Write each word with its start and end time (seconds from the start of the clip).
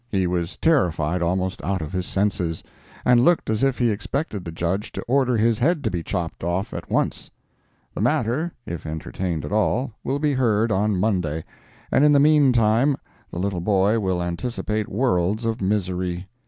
He 0.09 0.25
was 0.25 0.57
terrified 0.57 1.21
almost 1.21 1.63
out 1.63 1.79
of 1.79 1.91
his 1.93 2.07
senses, 2.07 2.63
and 3.05 3.23
looked 3.23 3.51
as 3.51 3.61
if 3.61 3.77
he 3.77 3.91
expected 3.91 4.43
the 4.43 4.51
Judge 4.51 4.91
to 4.93 5.03
order 5.03 5.37
his 5.37 5.59
head 5.59 5.83
to 5.83 5.91
be 5.91 6.01
chopped 6.01 6.43
off 6.43 6.73
at 6.73 6.89
once. 6.89 7.29
The 7.93 8.01
matter, 8.01 8.51
if 8.65 8.87
entertained 8.87 9.45
at 9.45 9.51
all, 9.51 9.91
will 10.03 10.17
be 10.17 10.33
heard 10.33 10.71
on 10.71 10.97
Monday, 10.99 11.43
and 11.91 12.03
in 12.03 12.13
the 12.13 12.19
mean 12.19 12.51
time 12.51 12.97
the 13.29 13.37
little 13.37 13.61
boy 13.61 13.99
will 13.99 14.23
anticipate 14.23 14.89
worlds 14.89 15.45
of 15.45 15.61
misery. 15.61 16.27